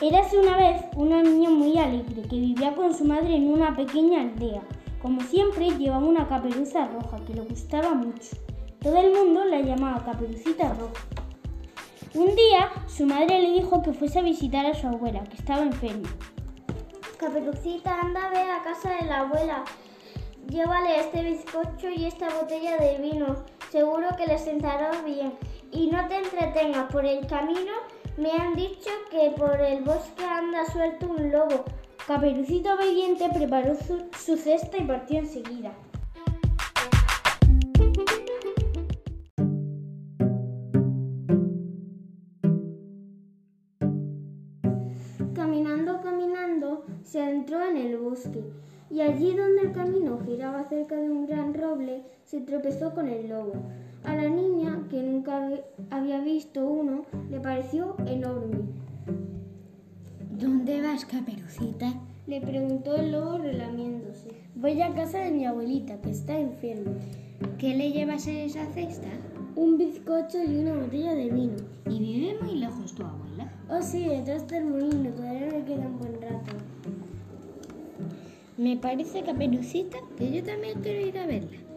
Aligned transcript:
Érase 0.00 0.38
una 0.38 0.56
vez 0.56 0.84
una 0.94 1.24
niña 1.24 1.50
muy 1.50 1.76
alegre 1.76 2.22
que 2.22 2.36
vivía 2.36 2.72
con 2.76 2.94
su 2.94 3.04
madre 3.04 3.34
en 3.34 3.52
una 3.52 3.74
pequeña 3.74 4.20
aldea. 4.20 4.62
Como 5.02 5.20
siempre, 5.22 5.70
llevaba 5.70 6.06
una 6.06 6.28
caperuza 6.28 6.86
roja 6.86 7.18
que 7.26 7.34
le 7.34 7.40
gustaba 7.40 7.94
mucho. 7.94 8.36
Todo 8.80 8.96
el 8.96 9.12
mundo 9.12 9.44
la 9.44 9.60
llamaba 9.60 10.04
Caperucita 10.04 10.72
Roja. 10.74 11.04
Un 12.14 12.26
día, 12.36 12.70
su 12.86 13.06
madre 13.06 13.42
le 13.42 13.50
dijo 13.54 13.82
que 13.82 13.92
fuese 13.92 14.20
a 14.20 14.22
visitar 14.22 14.66
a 14.66 14.74
su 14.74 14.86
abuela, 14.86 15.24
que 15.24 15.34
estaba 15.34 15.62
enferma. 15.62 16.08
Caperucita, 17.18 18.00
anda, 18.00 18.30
ve 18.30 18.38
a 18.38 18.62
casa 18.62 18.90
de 19.00 19.04
la 19.04 19.22
abuela. 19.22 19.64
Llévale 20.48 21.00
este 21.00 21.24
bizcocho 21.24 21.90
y 21.90 22.04
esta 22.04 22.28
botella 22.40 22.76
de 22.76 22.98
vino. 22.98 23.34
Seguro 23.72 24.10
que 24.16 24.28
le 24.28 24.38
sentará 24.38 24.92
bien. 25.02 25.32
Y 25.72 25.88
no 25.88 26.06
te 26.06 26.18
entretengas 26.18 26.90
por 26.92 27.04
el 27.04 27.26
camino 27.26 27.72
me 28.18 28.32
han 28.32 28.56
dicho 28.56 28.90
que 29.12 29.32
por 29.36 29.60
el 29.60 29.84
bosque 29.84 30.24
anda 30.24 30.64
suelto 30.72 31.06
un 31.06 31.30
lobo. 31.30 31.64
Caperucita 32.04 32.74
Obediente 32.74 33.28
preparó 33.32 33.76
su, 33.76 34.36
cesta 34.36 34.76
y 34.76 34.84
partió 34.84 35.18
enseguida. 35.20 35.72
Caminando, 45.34 46.00
caminando, 46.02 46.84
se 47.04 47.20
entró 47.20 47.64
en 47.64 47.76
el 47.76 47.98
bosque 47.98 48.42
y 48.90 49.00
allí 49.00 49.36
donde 49.36 49.62
el 49.62 49.72
camino 49.72 50.18
se 52.24 52.40
tropezó 52.40 52.94
con 52.94 53.08
el 53.08 53.28
lobo. 53.28 53.54
A 54.04 54.14
la 54.14 54.28
niña, 54.28 54.86
que 54.90 55.02
nunca 55.02 55.50
había 55.90 56.20
visto 56.20 56.64
uno, 56.66 57.04
le 57.30 57.40
pareció 57.40 57.96
enorme. 58.06 58.58
¿Dónde 60.30 60.80
vas, 60.82 61.04
caperucita? 61.04 61.94
Le 62.26 62.40
preguntó 62.40 62.96
el 62.96 63.12
lobo 63.12 63.38
relamiéndose. 63.38 64.28
Voy 64.54 64.80
a 64.82 64.94
casa 64.94 65.18
de 65.20 65.30
mi 65.30 65.46
abuelita, 65.46 66.00
que 66.00 66.10
está 66.10 66.38
enferma. 66.38 66.92
¿Qué 67.58 67.74
le 67.74 67.92
llevas 67.92 68.26
en 68.26 68.36
esa 68.36 68.66
cesta? 68.72 69.08
Un 69.56 69.78
bizcocho 69.78 70.42
y 70.44 70.58
una 70.58 70.74
botella 70.74 71.14
de 71.14 71.30
vino. 71.30 71.56
¿Y 71.90 71.98
vive 71.98 72.36
muy 72.42 72.56
lejos 72.56 72.94
tu 72.94 73.04
abuela? 73.04 73.52
Oh, 73.70 73.82
sí, 73.82 74.04
detrás 74.04 74.46
del 74.48 74.66
molino, 74.66 75.10
todavía 75.10 75.46
me 75.46 75.64
queda 75.64 75.86
un 75.86 75.98
buen 75.98 76.20
rato. 76.20 76.52
Me 78.56 78.76
parece, 78.76 79.22
caperucita, 79.22 79.98
que 80.16 80.30
yo 80.30 80.44
también 80.44 80.80
quiero 80.82 81.06
ir 81.06 81.18
a 81.18 81.26
verla 81.26 81.67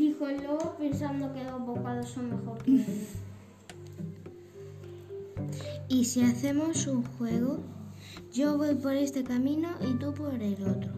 dijo 0.00 0.26
el 0.26 0.42
lobo 0.42 0.76
pensando 0.78 1.30
que 1.34 1.44
dos 1.44 1.60
bocados 1.60 2.08
son 2.08 2.30
mejor 2.30 2.56
que 2.62 2.70
uno. 2.70 2.84
¿Y 5.88 6.04
si 6.06 6.22
hacemos 6.22 6.86
un 6.86 7.04
juego? 7.04 7.58
Yo 8.32 8.56
voy 8.56 8.74
por 8.76 8.94
este 8.94 9.22
camino 9.24 9.68
y 9.82 9.92
tú 9.94 10.14
por 10.14 10.32
el 10.34 10.54
otro. 10.66 10.90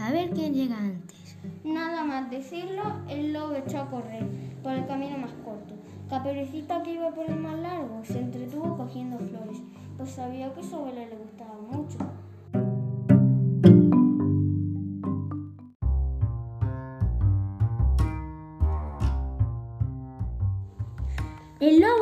A 0.00 0.10
ver 0.10 0.30
quién 0.30 0.54
llega 0.54 0.78
antes. 0.78 1.36
Nada 1.64 2.02
más 2.04 2.30
decirlo, 2.30 2.82
el 3.08 3.34
lobo 3.34 3.54
echó 3.54 3.80
a 3.80 3.90
correr 3.90 4.26
por 4.62 4.72
el 4.72 4.86
camino 4.86 5.18
más 5.18 5.32
corto. 5.44 5.74
Caperucita, 6.08 6.82
que 6.82 6.94
iba 6.94 7.10
por 7.10 7.28
el 7.28 7.36
más 7.36 7.58
largo, 7.58 8.02
se 8.04 8.20
entretuvo 8.20 8.76
cogiendo 8.76 9.18
flores, 9.18 9.58
pues 9.98 10.10
sabía 10.10 10.54
que 10.54 10.62
su 10.62 10.76
abuela 10.76 11.04
le 11.04 11.16
gustaba 11.16 11.60
mucho. 11.60 11.98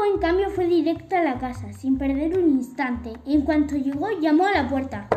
En 0.05 0.19
cambio, 0.19 0.51
fue 0.51 0.67
directo 0.67 1.17
a 1.17 1.23
la 1.23 1.39
casa, 1.39 1.73
sin 1.73 1.99
perder 1.99 2.39
un 2.39 2.51
instante. 2.51 3.13
En 3.27 3.43
cuanto 3.43 3.77
llegó, 3.77 4.09
llamó 4.21 4.47
a 4.47 4.53
la 4.53 4.69
puerta. 4.69 5.09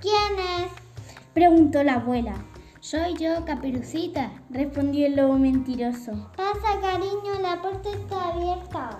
¿Quién 0.00 0.38
es? 0.62 0.72
preguntó 1.32 1.82
la 1.82 1.94
abuela. 1.94 2.34
Soy 2.80 3.14
yo, 3.18 3.44
Caperucita, 3.44 4.32
respondió 4.50 5.06
el 5.06 5.16
lobo 5.16 5.38
mentiroso. 5.38 6.12
Pasa, 6.36 6.80
cariño, 6.80 7.40
la 7.42 7.60
puerta 7.60 7.90
está 7.90 8.28
abierta. 8.28 8.98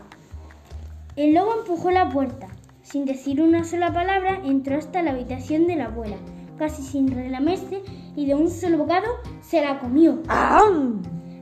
El 1.17 1.35
lobo 1.35 1.55
empujó 1.61 1.91
la 1.91 2.09
puerta. 2.11 2.49
Sin 2.83 3.05
decir 3.05 3.41
una 3.41 3.65
sola 3.65 3.93
palabra, 3.93 4.41
entró 4.45 4.77
hasta 4.77 5.03
la 5.03 5.13
habitación 5.13 5.67
de 5.67 5.77
la 5.77 5.87
abuela, 5.87 6.17
casi 6.59 6.83
sin 6.83 7.11
relamerse, 7.11 7.83
y 8.17 8.27
de 8.27 8.35
un 8.35 8.51
solo 8.51 8.79
bocado 8.79 9.07
se 9.41 9.63
la 9.63 9.79
comió. 9.79 10.23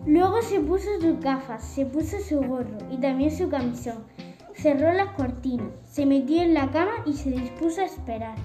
Luego 0.07 0.41
se 0.43 0.61
puso 0.61 0.89
sus 1.01 1.21
gafas, 1.21 1.63
se 1.63 1.85
puso 1.87 2.19
su 2.21 2.41
gorro 2.41 2.79
y 2.91 2.99
también 2.99 3.31
su 3.31 3.49
camisón. 3.49 4.05
Cerró 4.55 4.93
las 4.93 5.11
cortinas, 5.13 5.69
se 5.85 6.07
metió 6.07 6.43
en 6.43 6.55
la 6.55 6.71
cama 6.71 6.93
y 7.07 7.13
se 7.13 7.31
dispuso 7.31 7.81
a 7.81 7.85
esperar. 7.85 8.37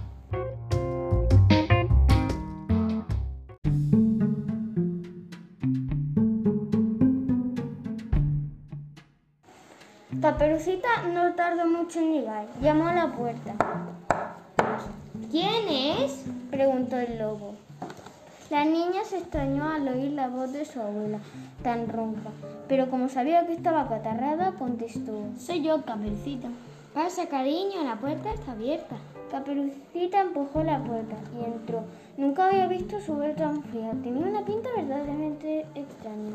Caperucita 10.24 11.04
no 11.14 11.36
tardó 11.36 11.68
mucho 11.68 12.00
en 12.00 12.14
llegar. 12.14 12.48
Llamó 12.62 12.88
a 12.88 12.94
la 12.94 13.14
puerta. 13.14 13.56
¿Quién 15.30 15.68
es? 15.68 16.24
preguntó 16.50 16.98
el 16.98 17.20
lobo. 17.20 17.56
La 18.54 18.66
niña 18.66 19.04
se 19.04 19.18
extrañó 19.18 19.68
al 19.68 19.88
oír 19.88 20.12
la 20.12 20.28
voz 20.28 20.54
de 20.54 20.64
su 20.64 20.80
abuela, 20.80 21.18
tan 21.64 21.90
ronca, 21.90 22.30
pero 22.68 22.88
como 22.88 23.10
sabía 23.10 23.48
que 23.48 23.54
estaba 23.54 23.90
catarrada, 23.90 24.52
contestó: 24.52 25.24
Soy 25.40 25.64
yo, 25.64 25.82
Caperucita. 25.84 26.50
Pasa, 26.94 27.28
cariño, 27.30 27.84
la 27.84 27.96
puerta 27.96 28.32
está 28.32 28.52
abierta. 28.52 28.98
Caperucita 29.32 30.22
empujó 30.22 30.62
la 30.62 30.78
puerta 30.84 31.16
y 31.36 31.46
entró. 31.46 31.82
Nunca 32.16 32.46
había 32.46 32.68
visto 32.68 33.02
su 33.02 33.18
ver 33.18 33.36
tan 33.36 33.64
fría. 33.64 33.90
Tenía 34.04 34.28
una 34.28 34.46
pinta 34.46 34.70
verdaderamente 34.78 35.66
extraña. 35.74 36.34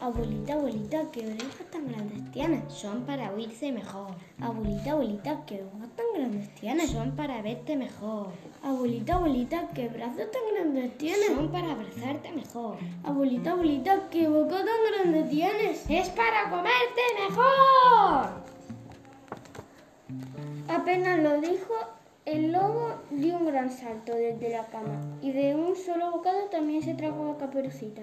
Abuelita, 0.00 0.54
abuelita, 0.54 1.02
qué 1.12 1.26
orejas 1.26 1.66
tan 1.70 1.86
grandes 1.86 2.30
tienes. 2.32 2.72
Son 2.72 3.02
para 3.02 3.30
oírse 3.32 3.70
mejor. 3.70 4.14
Abuelita, 4.40 4.92
abuelita, 4.92 5.44
qué 5.44 5.62
ojos 5.62 5.88
tan 5.94 6.06
grandes 6.14 6.54
tienes. 6.54 6.90
Son 6.90 7.14
para 7.16 7.42
verte 7.42 7.76
mejor. 7.76 8.28
Abuelita, 8.62 9.16
abuelita, 9.16 9.68
qué 9.74 9.88
brazos 9.88 10.30
tan 10.30 10.42
grandes 10.54 10.96
tienes. 10.96 11.26
Son 11.26 11.52
para 11.52 11.72
abrazarte 11.72 12.32
mejor. 12.32 12.78
Abuelita, 13.04 13.50
abuelita, 13.52 14.08
qué 14.10 14.26
boca 14.26 14.56
tan 14.56 15.02
grande 15.04 15.22
tienes. 15.24 15.84
Es 15.90 16.08
para 16.08 16.48
comerte 16.48 17.02
mejor. 17.28 18.30
Apenas 20.66 21.22
lo 21.22 21.42
dijo, 21.42 21.74
el 22.24 22.52
lobo 22.52 22.94
dio 23.10 23.36
un 23.36 23.46
gran 23.46 23.70
salto 23.70 24.14
desde 24.14 24.48
la 24.50 24.64
cama 24.66 24.98
y 25.20 25.32
de 25.32 25.54
un 25.54 25.76
solo 25.76 26.10
bocado 26.10 26.44
también 26.50 26.82
se 26.82 26.94
tragó 26.94 27.32
a 27.32 27.36
Caperucita. 27.36 28.02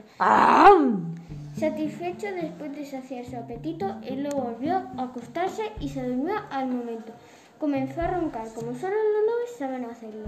Satisfecho 1.58 2.28
después 2.28 2.76
de 2.76 2.86
saciar 2.86 3.26
su 3.26 3.36
apetito, 3.36 3.98
el 4.04 4.24
lobo 4.24 4.44
volvió 4.44 4.76
a 4.76 5.04
acostarse 5.06 5.64
y 5.80 5.90
se 5.90 6.08
durmió 6.08 6.36
al 6.52 6.68
momento. 6.68 7.14
Comenzó 7.58 8.02
a 8.02 8.08
roncar 8.08 8.48
como 8.54 8.76
solo 8.76 8.94
los 8.94 9.26
lobos 9.26 9.58
saben 9.58 9.86
hacerlo. 9.86 10.28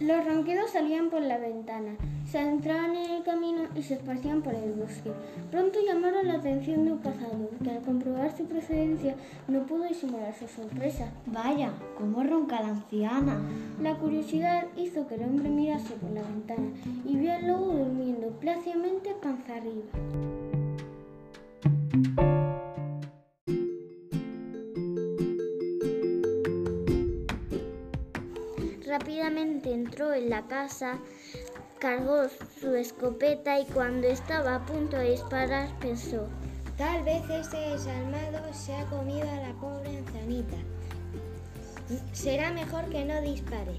Los 0.00 0.24
ronquidos 0.24 0.70
salían 0.72 1.10
por 1.10 1.22
la 1.22 1.38
ventana, 1.38 1.96
se 2.30 2.38
adentraban 2.38 2.94
en 2.94 3.10
el 3.10 3.22
camino 3.22 3.62
y 3.74 3.82
se 3.82 3.94
esparcían 3.94 4.42
por 4.42 4.54
el 4.54 4.72
bosque. 4.72 5.10
Pronto 5.50 5.78
llamaron 5.86 6.26
la 6.26 6.34
atención 6.34 6.84
de 6.84 6.92
un 6.92 6.98
cazador, 6.98 7.50
que 7.64 7.70
al 7.70 7.82
comprobar 7.82 8.36
su 8.36 8.44
procedencia 8.44 9.14
no 9.46 9.64
pudo 9.66 9.84
disimular 9.84 10.34
su 10.34 10.46
sorpresa. 10.46 11.10
Vaya, 11.26 11.70
cómo 11.96 12.22
ronca 12.22 12.60
la 12.60 12.68
anciana. 12.68 13.40
La 13.82 13.94
curiosidad 13.94 14.66
hizo 14.76 15.06
que 15.08 15.14
el 15.14 15.22
hombre 15.22 15.48
mirase 15.48 15.94
por 15.94 16.10
la 16.10 16.22
ventana 16.22 16.68
y 17.06 17.16
vio 17.16 17.32
al 17.32 17.46
lobo 17.46 17.72
durmiendo 17.72 18.28
plácidamente 18.40 19.14
panza 19.22 19.56
arriba. 19.56 19.84
Rápidamente 28.86 29.72
entró 29.72 30.12
en 30.14 30.30
la 30.30 30.46
casa, 30.48 30.98
cargó 31.78 32.28
su 32.60 32.74
escopeta 32.74 33.60
y 33.60 33.64
cuando 33.66 34.08
estaba 34.08 34.56
a 34.56 34.66
punto 34.66 34.96
de 34.96 35.12
disparar 35.12 35.68
pensó, 35.78 36.26
tal 36.76 37.04
vez 37.04 37.22
ese 37.30 37.56
desalmado 37.56 38.52
se 38.52 38.74
ha 38.74 38.84
comido 38.86 39.28
a 39.30 39.36
la 39.36 39.52
pobre 39.60 39.98
ancianita. 39.98 40.56
Será 42.12 42.52
mejor 42.52 42.84
que 42.90 43.04
no 43.04 43.20
dispare. 43.22 43.76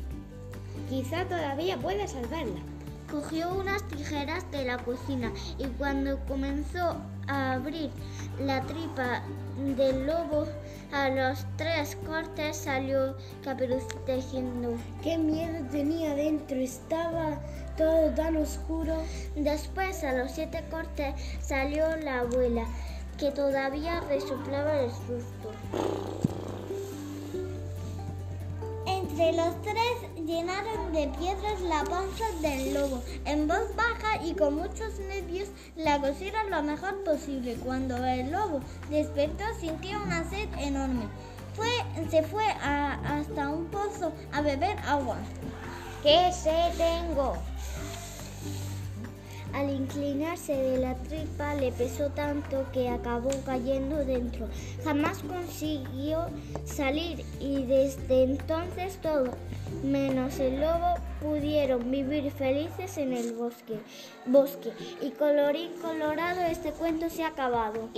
Quizá 0.90 1.26
todavía 1.26 1.78
pueda 1.78 2.08
salvarla. 2.08 2.60
Cogió 3.12 3.52
unas 3.54 3.82
tijeras 3.88 4.50
de 4.52 4.66
la 4.66 4.78
cocina 4.78 5.32
y 5.58 5.66
cuando 5.66 6.20
comenzó 6.26 6.98
a 7.28 7.54
abrir 7.54 7.90
la 8.40 8.62
tripa 8.62 9.24
del 9.76 10.06
lobo, 10.06 10.46
a 10.92 11.10
los 11.10 11.46
tres 11.58 11.98
cortes 12.06 12.58
salió 12.58 13.16
Caperucita 13.44 14.14
diciendo 14.14 14.76
qué 15.04 15.18
miedo 15.18 15.66
tenía 15.72 16.14
dentro, 16.14 16.58
estaba 16.58 17.40
todo 17.78 18.10
tan 18.12 18.38
oscuro. 18.38 18.96
Después 19.36 20.04
a 20.04 20.14
los 20.14 20.32
siete 20.32 20.64
cortes 20.70 21.16
salió 21.42 21.96
la 21.98 22.20
abuela 22.20 22.66
que 23.18 23.32
todavía 23.32 24.02
resoplaba 24.02 24.82
el 24.82 24.92
susto. 24.92 26.19
Entre 29.10 29.34
los 29.34 29.60
tres 29.64 30.26
llenaron 30.28 30.94
de 30.94 31.08
piedras 31.18 31.60
la 31.62 31.84
panza 31.84 32.26
del 32.42 32.76
lobo. 32.76 33.02
En 33.26 33.48
voz 33.48 33.76
baja 33.76 34.24
y 34.24 34.36
con 34.36 34.56
muchos 34.56 35.00
nervios 35.00 35.50
la 35.76 36.00
cosieron 36.00 36.52
lo 36.52 36.62
mejor 36.62 37.04
posible. 37.04 37.56
Cuando 37.56 37.98
el 38.06 38.30
lobo 38.32 38.62
despertó 38.90 39.44
sintió 39.60 40.02
una 40.04 40.30
sed 40.30 40.48
enorme. 40.60 41.08
Se 42.12 42.22
fue 42.22 42.46
hasta 42.62 43.50
un 43.50 43.66
pozo 43.66 44.14
a 44.32 44.42
beber 44.42 44.78
agua. 44.86 45.18
¿Qué 46.04 46.32
sed 46.32 46.72
tengo? 46.78 47.34
Al 49.54 49.70
inclinarse 49.70 50.54
de 50.54 50.78
la 50.80 50.96
tripa 50.96 51.56
le 51.56 51.72
pesó 51.72 52.10
tanto 52.10 52.66
que 52.72 52.90
acabó 52.90 53.32
cayendo 53.46 53.98
dentro. 54.06 54.48
Jamás 54.84 55.20
consiguió 55.20 56.28
salir 56.66 57.26
y 57.40 57.64
desde 57.64 58.24
entonces 58.24 58.98
todo, 59.02 59.32
menos 59.84 60.40
el 60.40 60.62
lobo, 60.62 60.96
pudieron 61.22 61.90
vivir 61.92 62.32
felices 62.32 62.98
en 62.98 63.14
el 63.14 63.34
bosque. 63.34 63.80
bosque. 64.26 64.72
Y 65.02 65.12
colorín 65.12 65.72
colorado, 65.82 66.42
este 66.42 66.72
cuento 66.72 67.10
se 67.10 67.24
ha 67.24 67.28
acabado. 67.28 67.90